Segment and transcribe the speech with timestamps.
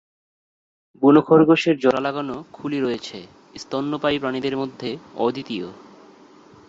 [1.01, 3.17] বুনো খরগোশের জোড়া লাগানো খুলি রয়েছে,
[3.57, 4.89] স্তন্যপায়ী প্রাণীদের মধ্যে
[5.15, 5.67] অদ্বিতীয়।